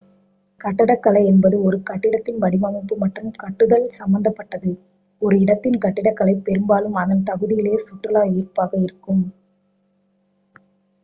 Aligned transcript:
கட்டடக் 0.61 1.01
கலை 1.01 1.21
என்பது 1.25 1.63
ஒரு 1.63 1.83
கட்டிடத்தின் 1.83 2.39
வடிவமைப்பு 2.39 2.95
மற்றும் 2.95 3.29
கட்டுதல் 3.35 3.85
சம்பந்தப் 3.89 4.35
பட்டது 4.35 4.71
ஒரு 5.21 5.37
இடத்தின் 5.39 5.77
கட்டிடக்கலை 5.77 6.35
பெரும்பாலும் 6.39 6.95
அதன் 6.95 7.23
தகுதியிலேயே 7.23 7.79
சுற்றுலா 7.87 8.23
ஈர்ப்பாக 8.33 8.73
இருக்கும் 8.81 9.23